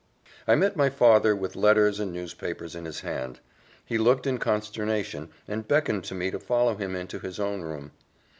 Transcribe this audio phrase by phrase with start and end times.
[0.47, 3.39] I met my father with letters and newspapers in his hand.
[3.85, 7.91] He looked in consternation, and beckoned to me to follow him into his own room.